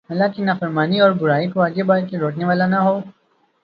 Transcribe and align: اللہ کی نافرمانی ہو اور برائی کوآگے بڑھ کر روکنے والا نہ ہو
اللہ 0.09 0.27
کی 0.35 0.41
نافرمانی 0.43 0.99
ہو 0.99 1.05
اور 1.05 1.11
برائی 1.21 1.47
کوآگے 1.51 1.83
بڑھ 1.89 2.03
کر 2.09 2.17
روکنے 2.19 2.45
والا 2.45 2.65
نہ 2.67 2.79
ہو 2.85 2.95